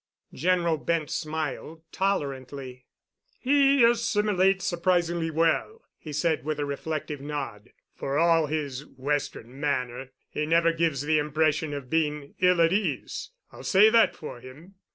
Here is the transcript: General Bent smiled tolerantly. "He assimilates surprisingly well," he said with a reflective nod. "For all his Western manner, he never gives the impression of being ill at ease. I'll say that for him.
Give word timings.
General 0.33 0.77
Bent 0.77 1.11
smiled 1.11 1.83
tolerantly. 1.91 2.87
"He 3.39 3.83
assimilates 3.83 4.65
surprisingly 4.65 5.29
well," 5.29 5.83
he 5.99 6.11
said 6.11 6.43
with 6.43 6.57
a 6.59 6.65
reflective 6.65 7.21
nod. 7.21 7.69
"For 7.93 8.17
all 8.17 8.47
his 8.47 8.83
Western 8.83 9.59
manner, 9.59 10.09
he 10.27 10.47
never 10.47 10.73
gives 10.73 11.03
the 11.03 11.19
impression 11.19 11.71
of 11.71 11.91
being 11.91 12.33
ill 12.39 12.59
at 12.61 12.73
ease. 12.73 13.29
I'll 13.51 13.61
say 13.61 13.91
that 13.91 14.15
for 14.15 14.39
him. 14.39 14.73